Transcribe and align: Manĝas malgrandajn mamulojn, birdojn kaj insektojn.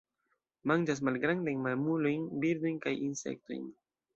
Manĝas 0.71 1.01
malgrandajn 1.09 1.61
mamulojn, 1.67 2.27
birdojn 2.47 2.81
kaj 2.87 2.95
insektojn. 3.11 3.71